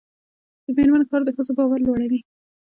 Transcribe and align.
د 0.65 0.67
میرمنو 0.77 1.09
کار 1.09 1.21
د 1.25 1.29
ښځو 1.35 1.51
باور 1.57 1.79
لوړوي. 1.83 2.19